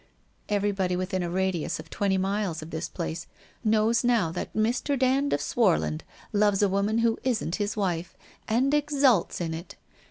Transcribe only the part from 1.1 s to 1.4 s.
a